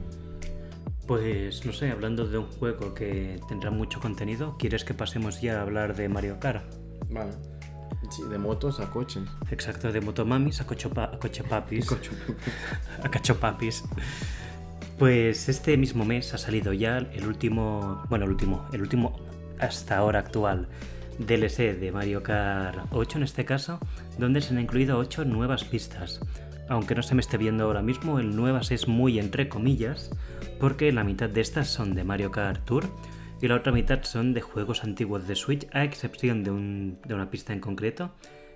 Pues 1.07 1.65
no 1.65 1.73
sé, 1.73 1.91
hablando 1.91 2.27
de 2.27 2.37
un 2.37 2.45
juego 2.45 2.93
que 2.93 3.39
tendrá 3.47 3.71
mucho 3.71 3.99
contenido, 3.99 4.57
¿quieres 4.57 4.83
que 4.83 4.93
pasemos 4.93 5.41
ya 5.41 5.59
a 5.59 5.61
hablar 5.61 5.95
de 5.95 6.09
Mario 6.09 6.39
Kart? 6.39 6.63
Vale. 7.09 7.31
Sí, 8.09 8.23
de 8.29 8.37
motos 8.37 8.79
a 8.79 8.89
coches. 8.89 9.23
Exacto, 9.49 9.91
de 9.91 10.01
motomamis 10.01 10.61
a, 10.61 10.67
cochopa, 10.67 11.05
a 11.05 11.19
cochepapis. 11.19 11.87
a 13.03 13.09
cachopapis. 13.09 13.83
Pues 14.97 15.49
este 15.49 15.75
mismo 15.77 16.05
mes 16.05 16.33
ha 16.33 16.37
salido 16.37 16.73
ya 16.73 16.97
el 16.97 17.25
último, 17.25 18.03
bueno, 18.09 18.25
el 18.25 18.31
último, 18.31 18.65
el 18.73 18.81
último 18.81 19.19
hasta 19.59 19.97
ahora 19.97 20.19
actual 20.19 20.67
DLC 21.19 21.79
de 21.79 21.91
Mario 21.91 22.23
Kart 22.23 22.87
8 22.91 23.17
en 23.17 23.23
este 23.23 23.45
caso, 23.45 23.79
donde 24.17 24.41
se 24.41 24.53
han 24.53 24.59
incluido 24.59 24.97
8 24.97 25.25
nuevas 25.25 25.63
pistas. 25.63 26.19
Aunque 26.69 26.95
no 26.95 27.03
se 27.03 27.15
me 27.15 27.21
esté 27.21 27.37
viendo 27.37 27.65
ahora 27.65 27.81
mismo, 27.81 28.19
el 28.19 28.35
nuevas 28.35 28.71
es 28.71 28.87
muy 28.87 29.19
entre 29.19 29.49
comillas, 29.49 30.11
porque 30.59 30.91
la 30.91 31.03
mitad 31.03 31.29
de 31.29 31.41
estas 31.41 31.67
son 31.67 31.93
de 31.93 32.03
Mario 32.03 32.31
Kart 32.31 32.63
Tour, 32.65 32.85
y 33.41 33.47
la 33.47 33.55
otra 33.55 33.73
mitad 33.73 34.03
son 34.03 34.33
de 34.33 34.41
juegos 34.41 34.83
antiguos 34.83 35.27
de 35.27 35.35
Switch, 35.35 35.67
a 35.73 35.83
excepción 35.83 36.43
de, 36.43 36.51
una 37.13 37.29
pista 37.29 37.51
en 37.51 37.59
concreto, 37.59 38.11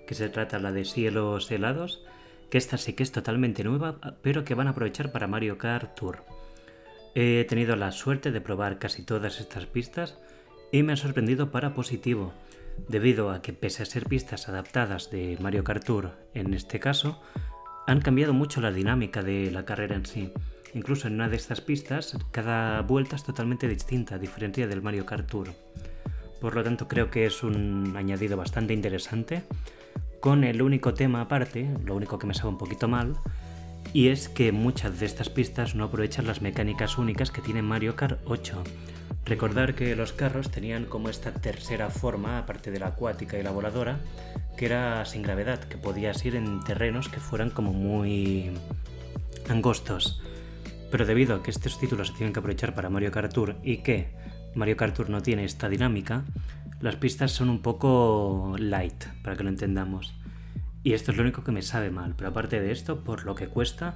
que 0.08 0.16
se 0.16 0.30
trata 0.30 0.60
la 0.60 0.72
de 0.72 0.86
cielos 0.86 1.52
helados, 1.52 2.06
que 2.50 2.58
esta 2.58 2.78
sí 2.78 2.94
que 2.94 3.04
es 3.04 3.12
totalmente 3.12 3.64
nueva, 3.64 4.00
pero 4.22 4.44
que 4.44 4.56
van 4.56 4.68
a 4.68 4.72
aprovechar 4.72 5.12
para 5.12 5.28
Mario 5.28 5.58
Kart 5.58 5.96
Tour. 5.96 6.24
He 7.16 7.46
tenido 7.50 7.76
la 7.76 7.92
suerte 7.92 8.32
de 8.32 8.42
probar 8.42 8.80
casi 8.80 9.04
todas 9.04 9.40
estas 9.40 9.66
pistas 9.66 10.18
y 10.72 10.84
me 10.84 10.94
ha 10.94 10.98
sorprendido 10.98 11.52
para 11.52 11.74
positivo, 11.74 12.34
debido 12.88 13.32
a 13.32 13.42
que 13.42 13.54
pese 13.54 13.84
a 13.84 13.86
ser 13.86 14.06
pistas 14.06 14.50
adaptadas 14.50 15.10
de 15.10 15.38
Mario 15.42 15.64
Kart 15.64 15.84
Tour 15.84 16.12
en 16.34 16.54
este 16.54 16.80
caso, 16.80 17.22
han 17.88 18.02
cambiado 18.02 18.34
mucho 18.34 18.62
la 18.62 18.72
dinámica 18.72 19.24
de 19.24 19.50
la 19.52 19.66
carrera 19.66 19.96
en 19.96 20.06
sí. 20.06 20.32
Incluso 20.74 21.08
en 21.08 21.16
una 21.16 21.30
de 21.30 21.38
estas 21.38 21.62
pistas, 21.62 22.18
cada 22.32 22.82
vuelta 22.82 23.16
es 23.16 23.24
totalmente 23.24 23.68
distinta, 23.68 24.16
a 24.16 24.20
diferencia 24.20 24.68
del 24.68 24.82
Mario 24.82 25.06
Kart 25.06 25.28
Tour. 25.28 25.54
Por 26.42 26.54
lo 26.54 26.64
tanto, 26.64 26.88
creo 26.88 27.10
que 27.10 27.26
es 27.26 27.42
un 27.44 27.96
añadido 27.96 28.38
bastante 28.38 28.74
interesante, 28.74 29.44
con 30.20 30.44
el 30.44 30.62
único 30.62 30.94
tema 30.94 31.22
aparte, 31.22 31.70
lo 31.84 31.96
único 31.96 32.20
que 32.20 32.28
me 32.28 32.34
sabe 32.34 32.50
un 32.50 32.58
poquito 32.58 32.88
mal, 32.88 33.16
y 33.94 34.10
es 34.10 34.30
que 34.30 34.52
muchas 34.52 35.00
de 35.00 35.06
estas 35.06 35.30
pistas 35.30 35.76
no 35.76 35.86
aprovechan 35.86 36.28
las 36.28 36.42
mecánicas 36.42 36.98
únicas 36.98 37.32
que 37.32 37.42
tiene 37.42 37.62
Mario 37.62 37.96
Kart 37.96 38.20
8, 38.26 38.64
Recordar 39.28 39.76
que 39.76 39.94
los 39.98 40.14
carros 40.14 40.52
tenían 40.52 40.86
como 40.86 41.10
esta 41.10 41.34
tercera 41.34 41.90
forma, 41.90 42.40
aparte 42.40 42.72
de 42.72 42.80
la 42.80 42.88
acuática 42.88 43.38
y 43.38 43.44
la 43.44 43.52
voladora, 43.52 44.00
que 44.56 44.68
era 44.68 45.04
sin 45.04 45.22
gravedad, 45.22 45.60
que 45.66 45.78
podías 45.78 46.24
ir 46.24 46.38
en 46.38 46.64
terrenos 46.64 47.10
que 47.10 47.20
fueran 47.20 47.50
como 47.50 47.74
muy 47.74 48.52
angostos. 49.50 50.22
Pero 50.90 51.06
debido 51.06 51.36
a 51.36 51.44
que 51.44 51.52
estos 51.52 51.78
títulos 51.78 52.08
se 52.08 52.14
tienen 52.14 52.32
que 52.32 52.40
aprovechar 52.40 52.74
para 52.74 52.90
Mario 52.90 53.12
Kart 53.12 53.34
Tour 53.34 53.58
y 53.64 53.78
que 53.80 54.12
Mario 54.56 54.78
Kart 54.78 54.96
Tour 54.96 55.10
no 55.10 55.22
tiene 55.22 55.44
esta 55.44 55.68
dinámica, 55.68 56.24
las 56.82 56.96
pistas 56.96 57.32
son 57.32 57.50
un 57.50 57.62
poco 57.62 58.56
light, 58.60 59.06
para 59.24 59.36
que 59.36 59.44
lo 59.44 59.50
entendamos. 59.50 60.14
Y 60.84 60.94
esto 60.94 61.12
es 61.12 61.18
lo 61.18 61.24
único 61.24 61.44
que 61.44 61.52
me 61.52 61.62
sabe 61.62 61.90
mal, 61.92 62.14
pero 62.16 62.30
aparte 62.30 62.62
de 62.62 62.72
esto, 62.72 63.04
por 63.04 63.26
lo 63.26 63.36
que 63.36 63.48
cuesta, 63.48 63.96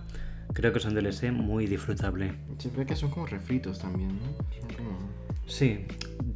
creo 0.53 0.71
que 0.73 0.79
es 0.79 0.85
un 0.85 0.93
DLC 0.95 1.31
muy 1.31 1.65
disfrutable. 1.67 2.33
Siempre 2.57 2.85
que 2.85 2.95
son 2.95 3.11
como 3.11 3.25
refritos 3.25 3.79
también, 3.79 4.09
¿no? 4.09 4.25
Son 4.59 4.75
como... 4.75 4.99
Sí, 5.47 5.85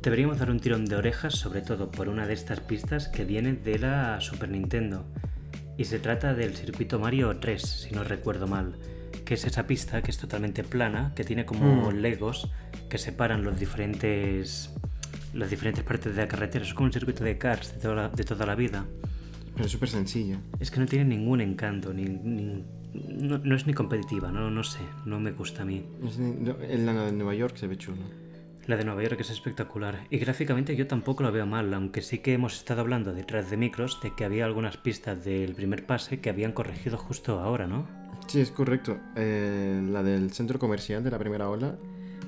deberíamos 0.01 0.39
dar 0.39 0.49
un 0.51 0.59
tirón 0.59 0.85
de 0.85 0.95
orejas, 0.95 1.35
sobre 1.35 1.61
todo 1.61 1.89
por 1.91 2.09
una 2.09 2.27
de 2.27 2.33
estas 2.33 2.59
pistas 2.59 3.07
que 3.07 3.25
viene 3.25 3.53
de 3.53 3.79
la 3.79 4.19
Super 4.21 4.49
Nintendo. 4.49 5.05
Y 5.77 5.85
se 5.85 5.99
trata 5.99 6.33
del 6.33 6.55
circuito 6.55 6.99
Mario 6.99 7.37
3, 7.37 7.61
si 7.61 7.93
no 7.95 8.03
recuerdo 8.03 8.47
mal, 8.47 8.75
que 9.25 9.33
es 9.33 9.45
esa 9.45 9.67
pista 9.67 10.01
que 10.01 10.11
es 10.11 10.17
totalmente 10.17 10.63
plana, 10.63 11.11
que 11.15 11.23
tiene 11.23 11.45
como 11.45 11.91
Mm. 11.91 11.95
legos 11.95 12.49
que 12.89 12.97
separan 12.97 13.43
los 13.43 13.59
diferentes 13.59 14.73
las 15.35 15.49
diferentes 15.49 15.83
partes 15.83 16.15
de 16.15 16.21
la 16.21 16.27
carretera. 16.27 16.65
Es 16.65 16.73
como 16.73 16.87
un 16.87 16.93
circuito 16.93 17.23
de 17.23 17.37
cars 17.37 17.73
de 17.75 17.79
toda 17.81 17.95
la, 17.95 18.09
de 18.09 18.23
toda 18.23 18.45
la 18.45 18.55
vida. 18.55 18.85
Pero 19.53 19.65
es 19.65 19.71
súper 19.71 19.89
sencilla. 19.89 20.39
Es 20.59 20.71
que 20.71 20.79
no 20.79 20.85
tiene 20.85 21.05
ningún 21.05 21.39
encanto, 21.41 21.93
ni, 21.93 22.03
ni- 22.05 22.63
no, 23.19 23.37
no 23.39 23.55
es 23.55 23.67
ni 23.67 23.73
competitiva, 23.73 24.31
no, 24.31 24.49
no 24.49 24.63
sé, 24.63 24.79
no 25.05 25.19
me 25.19 25.31
gusta 25.31 25.61
a 25.63 25.65
mí. 25.65 25.85
Es 26.07 26.17
En 26.17 26.85
la 26.85 26.93
de 27.05 27.11
Nueva 27.11 27.35
York 27.35 27.55
se 27.57 27.67
ve 27.67 27.77
chulo. 27.77 28.01
La 28.67 28.77
de 28.77 28.83
Nueva 28.85 29.03
York 29.03 29.19
es 29.19 29.29
espectacular 29.29 30.07
y 30.09 30.17
gráficamente 30.17 30.75
yo 30.75 30.87
tampoco 30.87 31.21
lo 31.21 31.31
veo 31.31 31.45
mal, 31.45 31.71
aunque 31.73 32.01
sí 32.01 32.17
que 32.19 32.33
hemos 32.33 32.55
estado 32.55 32.81
hablando 32.81 33.13
detrás 33.13 33.49
de 33.51 33.57
micros 33.57 33.99
de 34.01 34.15
que 34.15 34.25
había 34.25 34.43
algunas 34.45 34.77
pistas 34.77 35.23
del 35.23 35.53
primer 35.53 35.85
pase 35.85 36.19
que 36.19 36.29
habían 36.31 36.51
corregido 36.51 36.97
justo 36.97 37.39
ahora, 37.41 37.67
¿no? 37.67 37.85
Sí, 38.27 38.39
es 38.39 38.49
correcto. 38.49 38.97
Eh, 39.15 39.81
la 39.91 40.01
del 40.01 40.31
centro 40.31 40.57
comercial 40.57 41.03
de 41.03 41.11
la 41.11 41.19
primera 41.19 41.47
ola 41.47 41.75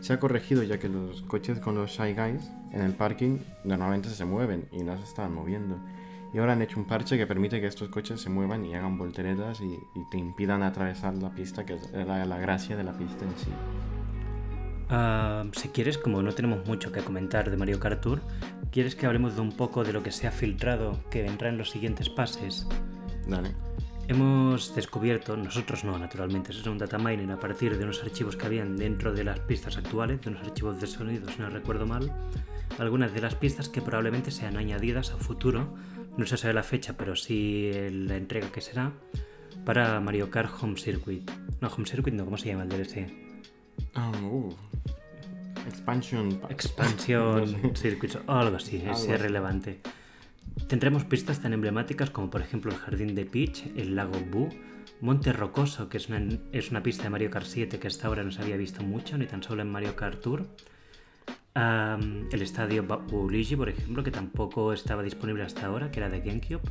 se 0.01 0.13
ha 0.13 0.19
corregido 0.19 0.63
ya 0.63 0.77
que 0.79 0.89
los 0.89 1.21
coches 1.23 1.59
con 1.59 1.75
los 1.75 1.91
Shy 1.91 2.13
Guys 2.13 2.51
en 2.71 2.81
el 2.81 2.93
parking 2.93 3.39
normalmente 3.63 4.09
se 4.09 4.25
mueven 4.25 4.67
y 4.71 4.83
no 4.83 4.97
se 4.97 5.03
estaban 5.03 5.33
moviendo. 5.33 5.77
Y 6.33 6.39
ahora 6.39 6.53
han 6.53 6.61
hecho 6.61 6.79
un 6.79 6.85
parche 6.85 7.17
que 7.17 7.25
permite 7.25 7.61
que 7.61 7.67
estos 7.67 7.89
coches 7.89 8.21
se 8.21 8.29
muevan 8.29 8.65
y 8.65 8.75
hagan 8.75 8.97
volteretas 8.97 9.61
y, 9.61 9.65
y 9.65 10.09
te 10.11 10.17
impidan 10.17 10.61
atravesar 10.61 11.13
la 11.15 11.33
pista, 11.33 11.65
que 11.65 11.75
es 11.75 11.91
la, 11.93 12.25
la 12.25 12.37
gracia 12.37 12.75
de 12.75 12.83
la 12.83 12.97
pista 12.97 13.23
en 13.23 13.31
sí. 13.37 13.51
Ah, 14.89 15.45
si 15.53 15.69
quieres, 15.69 15.97
como 15.97 16.21
no 16.21 16.33
tenemos 16.33 16.65
mucho 16.65 16.91
que 16.91 17.01
comentar 17.01 17.49
de 17.49 17.57
Mario 17.57 17.79
Kart 17.79 18.01
Tour, 18.01 18.21
¿quieres 18.71 18.95
que 18.95 19.05
hablemos 19.05 19.35
de 19.35 19.41
un 19.41 19.51
poco 19.51 19.83
de 19.83 19.93
lo 19.93 20.03
que 20.03 20.11
se 20.11 20.27
ha 20.27 20.31
filtrado 20.31 20.99
que 21.09 21.23
vendrá 21.23 21.49
en 21.49 21.57
los 21.57 21.71
siguientes 21.71 22.09
pases? 22.09 22.67
Dale. 23.27 23.66
Hemos 24.09 24.73
descubierto, 24.73 25.35
nosotros 25.35 25.83
no, 25.83 25.97
naturalmente, 25.99 26.51
eso 26.51 26.61
es 26.61 26.67
un 26.67 26.77
data 26.77 26.97
mining 26.97 27.29
a 27.31 27.39
partir 27.39 27.77
de 27.77 27.83
unos 27.83 28.01
archivos 28.03 28.37
que 28.37 28.45
habían 28.45 28.77
dentro 28.77 29.11
de 29.13 29.25
las 29.25 29.39
pistas 29.41 29.77
actuales, 29.77 30.21
de 30.21 30.29
unos 30.29 30.43
archivos 30.43 30.79
de 30.79 30.87
sonido, 30.87 31.29
si 31.29 31.39
no 31.41 31.49
recuerdo 31.49 31.85
mal, 31.85 32.11
algunas 32.79 33.13
de 33.13 33.19
las 33.19 33.35
pistas 33.35 33.67
que 33.67 33.81
probablemente 33.81 34.31
sean 34.31 34.55
añadidas 34.55 35.11
a 35.11 35.17
futuro, 35.17 35.75
no 36.15 36.25
se 36.25 36.37
sabe 36.37 36.53
la 36.53 36.63
fecha, 36.63 36.95
pero 36.97 37.17
sí 37.17 37.69
la 37.91 38.15
entrega 38.15 38.49
que 38.49 38.61
será, 38.61 38.93
para 39.65 39.99
Mario 39.99 40.31
Kart 40.31 40.51
Home 40.61 40.77
Circuit. 40.77 41.29
No, 41.59 41.67
Home 41.67 41.85
Circuit 41.85 42.15
no, 42.15 42.23
¿cómo 42.23 42.37
se 42.37 42.47
llama 42.47 42.63
el 42.63 42.69
DLC? 42.69 43.09
Ah, 43.93 44.09
uh. 44.23 44.55
Expansion. 45.67 46.39
Expansion. 46.49 47.75
Circuits 47.75 48.17
o 48.25 48.31
algo 48.31 48.55
así, 48.55 48.77
Algo 48.79 48.91
es 48.93 48.99
así. 48.99 49.11
irrelevante. 49.11 49.81
Tendremos 50.67 51.05
pistas 51.05 51.39
tan 51.41 51.53
emblemáticas 51.53 52.09
como 52.09 52.29
por 52.29 52.41
ejemplo 52.41 52.71
el 52.71 52.77
Jardín 52.77 53.15
de 53.15 53.25
Peach, 53.25 53.65
el 53.77 53.95
lago 53.95 54.19
Boo, 54.29 54.49
Monte 54.99 55.31
Rocoso, 55.31 55.87
que 55.89 55.97
es 55.97 56.09
una, 56.09 56.21
es 56.51 56.71
una 56.71 56.83
pista 56.83 57.03
de 57.03 57.09
Mario 57.09 57.29
Kart 57.31 57.45
7 57.45 57.79
que 57.79 57.87
hasta 57.87 58.07
ahora 58.07 58.23
no 58.23 58.31
se 58.31 58.41
había 58.41 58.57
visto 58.57 58.83
mucho, 58.83 59.17
ni 59.17 59.25
tan 59.27 59.41
solo 59.43 59.61
en 59.61 59.69
Mario 59.71 59.95
Kart 59.95 60.21
Tour. 60.21 60.45
El 61.55 62.41
estadio 62.41 62.85
Ba- 62.85 63.01
Luigi, 63.11 63.55
por 63.55 63.69
ejemplo, 63.69 64.03
que 64.03 64.11
tampoco 64.11 64.73
estaba 64.73 65.01
disponible 65.01 65.43
hasta 65.43 65.65
ahora, 65.65 65.89
que 65.89 65.99
era 65.99 66.09
de 66.09 66.19
GameCube. 66.19 66.61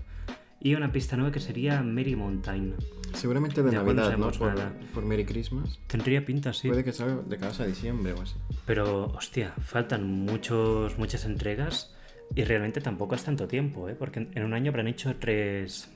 Y 0.60 0.74
una 0.74 0.92
pista 0.92 1.16
nueva 1.16 1.32
que 1.32 1.40
sería 1.40 1.82
Merry 1.82 2.16
Mountain. 2.16 2.74
Seguramente 3.14 3.62
de 3.62 3.72
Navidad, 3.72 4.16
no 4.16 4.30
Por, 4.30 4.54
nada. 4.54 4.72
por 4.94 5.04
Merry 5.04 5.24
Christmas. 5.24 5.80
Tendría 5.86 6.24
pinta, 6.24 6.52
sí. 6.52 6.68
Puede 6.68 6.84
que 6.84 6.92
salga 6.92 7.16
de 7.22 7.36
casa 7.36 7.64
a 7.64 7.66
diciembre 7.66 8.12
o 8.12 8.22
así. 8.22 8.34
Pero, 8.64 9.06
hostia, 9.06 9.52
faltan 9.60 10.06
muchos, 10.08 10.98
muchas 10.98 11.24
entregas 11.24 11.95
y 12.34 12.44
realmente 12.44 12.80
tampoco 12.80 13.14
es 13.14 13.24
tanto 13.24 13.46
tiempo, 13.48 13.88
¿eh? 13.88 13.94
Porque 13.94 14.28
en- 14.32 14.44
un 14.44 14.52
año 14.54 14.70
habrán 14.70 14.88
hecho 14.88 15.14
tres, 15.16 15.88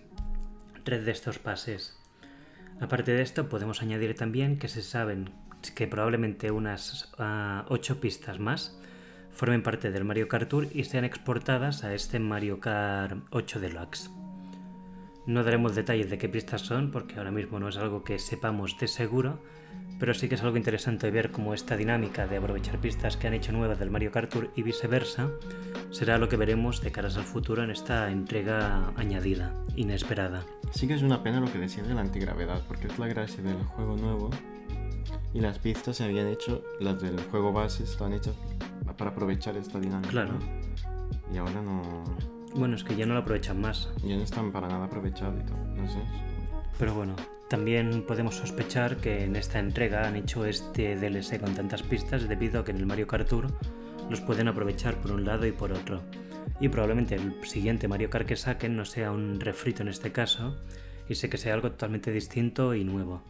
tres 0.85 1.05
de 1.05 1.13
estos 1.13 1.39
pases. 1.39 1.99
Aparte 2.81 3.13
de 3.13 3.23
esto, 3.23 3.49
podemos 3.49 3.83
añadir 3.83 4.15
también 4.15 4.59
que 4.59 4.69
se 4.69 4.83
saben 4.83 5.31
que 5.75 5.87
probablemente 5.87 6.51
unas 6.51 7.13
ah, 7.19 7.67
ocho 7.69 8.01
pistas 8.01 8.39
más 8.39 8.79
formen 9.31 9.63
parte 9.63 9.91
del 9.91 10.05
Mario 10.05 10.29
Kart 10.29 10.49
Tour 10.49 10.69
y 10.73 10.85
sean 10.85 11.05
exportadas 11.05 11.85
a 11.85 11.95
este 11.95 12.19
Mario 12.19 12.59
Kart 12.61 13.19
8 13.31 13.61
Deluxe. 13.61 14.11
No 15.31 15.45
daremos 15.45 15.77
detalles 15.77 16.11
de 16.11 16.19
qué 16.19 16.29
pistas 16.29 16.63
son 16.63 16.91
porque 16.91 17.15
ahora 17.15 17.31
mismo 17.31 17.61
no 17.61 17.69
es 17.69 17.77
algo 17.77 18.03
que 18.03 18.19
sepamos 18.19 18.77
de 18.81 18.89
seguro, 18.89 19.39
pero 20.01 20.13
sí 20.13 20.29
que 20.29 20.35
es 20.35 20.43
algo 20.43 20.57
interesante 20.57 21.09
ver 21.13 21.31
cómo 21.31 21.55
esta 21.55 21.77
dinámica 21.77 22.27
de 22.27 22.39
aprovechar 22.39 22.81
pistas 22.81 23.17
que 23.17 23.29
han 23.29 23.35
hecho 23.35 23.53
nuevas 23.53 23.79
del 23.79 23.91
Mario 23.91 24.11
Kart 24.11 24.29
Tour 24.29 24.51
y 24.57 24.65
viceversa 24.65 25.31
será 25.93 26.19
lo 26.19 26.29
que 26.29 26.37
veremos 26.37 26.83
de 26.83 26.91
caras 26.91 27.17
al 27.17 27.23
futuro 27.23 27.63
en 27.63 27.71
esta 27.71 28.11
entrega 28.11 28.93
añadida, 28.97 29.55
inesperada. 29.77 30.45
Sí 30.73 30.89
que 30.89 30.95
es 30.95 31.03
una 31.03 31.23
pena 31.23 31.39
lo 31.39 31.53
que 31.53 31.59
decía 31.59 31.85
de 31.85 31.95
la 31.95 32.01
antigravedad, 32.01 32.67
porque 32.67 32.89
es 32.89 32.99
la 32.99 33.07
gracia 33.07 33.41
del 33.41 33.63
juego 33.63 33.97
nuevo. 33.97 34.31
Y 35.33 35.39
las 35.39 35.61
pistas 35.61 35.99
se 35.99 36.03
habían 36.07 36.27
hecho, 36.27 36.65
las 36.81 37.01
del 37.01 37.21
juego 37.31 37.53
base 37.53 37.85
están 37.85 38.15
hechas 38.15 38.35
para 38.99 39.13
aprovechar 39.13 39.57
esta 39.57 39.79
dinámica. 39.79 40.11
Claro. 40.11 40.33
¿no? 40.33 41.33
Y 41.33 41.39
ahora 41.39 41.63
no, 41.63 42.03
Bueno, 42.55 42.77
es 42.77 42.85
que 42.85 42.97
ya 42.97 43.07
no 43.07 43.15
lo 43.15 43.21
aprovechan 43.21 43.61
más, 43.61 43.89
ya 44.03 44.17
no 44.17 44.23
están 44.23 44.53
para 44.53 44.69
nada 44.69 44.87
aprovechadas 44.87 45.41
y 45.41 45.47
todo. 45.47 45.59
No 45.77 45.89
sé. 45.89 45.99
pero 46.79 46.95
bueno, 46.95 47.15
también 47.49 48.05
podemos 48.07 48.37
sospechar 48.37 48.97
que 48.97 49.25
en 49.25 49.37
esta 49.37 49.59
entrega 49.59 50.07
han 50.07 50.17
hecho 50.17 50.45
este 50.45 50.97
DLC 50.97 51.41
con 51.41 51.55
tantas 51.55 51.83
pistas 51.83 52.29
debido 52.29 52.61
a 52.61 52.65
que 52.65 52.71
en 52.71 52.79
el 52.79 52.87
Mario 52.87 53.07
Kart 53.07 53.29
Tour 53.29 53.49
los 54.09 54.21
pueden 54.21 54.49
aprovechar 54.49 54.97
por 55.01 55.13
un 55.13 55.25
lado 55.25 55.47
y 55.47 55.53
por 55.53 55.73
otro. 55.73 56.03
Y 56.61 56.69
probablemente 56.69 57.15
el 57.15 57.43
siguiente 57.47 57.89
Mario 57.89 58.11
Kart 58.11 58.27
que 58.27 58.37
saquen 58.37 58.77
no 58.77 58.85
sea 58.85 59.13
un 59.13 59.41
refrito 59.41 59.83
en 59.83 59.89
este 59.89 60.13
caso, 60.13 60.57
y 61.09 61.17
sé 61.17 61.29
que 61.29 61.39
sea 61.39 61.55
algo 61.55 61.71
totalmente 61.73 62.13
distinto 62.13 62.75
y 62.75 62.85
nuevo. 62.85 63.23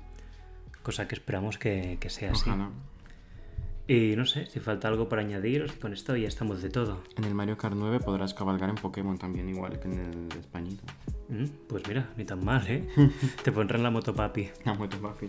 Cosa 0.83 1.09
que 1.09 1.15
esperamos 1.15 1.57
que, 1.57 1.97
que 2.01 2.11
sea 2.11 2.33
así. 2.33 2.51
Y 3.91 4.15
no 4.15 4.25
sé, 4.25 4.47
si 4.47 4.61
falta 4.61 4.87
algo 4.87 5.09
para 5.09 5.23
añadir, 5.23 5.67
con 5.81 5.93
esto 5.93 6.15
ya 6.17 6.29
estamos 6.29 6.63
de 6.63 6.71
todo. 6.71 7.03
En 7.17 7.25
el 7.25 7.35
Mario 7.35 7.59
Kart 7.59 7.75
9 7.77 7.99
podrás 7.99 8.35
cabalgar 8.35 8.71
en 8.71 8.77
Pokémon 8.77 9.19
también, 9.19 9.49
igual 9.49 9.81
que 9.81 9.89
en 9.89 9.99
el 9.99 10.29
de 10.29 10.39
Españita. 10.39 10.85
Mm, 11.29 11.47
Pues 11.67 11.89
mira, 11.89 12.09
ni 12.17 12.25
tan 12.25 12.45
mal, 12.45 12.65
¿eh? 12.69 12.89
Te 13.43 13.51
pondrán 13.51 13.83
la 13.83 13.91
moto 13.91 14.15
papi. 14.15 14.49
La 14.65 14.75
moto 14.75 14.97
papi. 15.01 15.29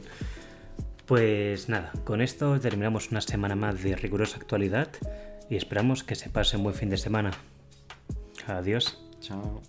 Pues 1.08 1.70
nada, 1.70 1.91
con 2.03 2.22
esto 2.22 2.60
terminamos 2.60 3.10
una 3.10 3.22
semana 3.22 3.56
más 3.56 3.82
de 3.82 3.96
rigurosa 3.96 4.38
actualidad 4.38 4.89
y 5.50 5.56
esperamos 5.56 6.03
que 6.03 6.13
se 6.13 6.30
pase 6.30 6.56
un 6.58 6.62
buen 6.62 6.75
fin 6.75 6.91
de 6.91 6.98
semana. 6.98 7.32
Adiós. 8.46 9.03
Chao. 9.22 9.63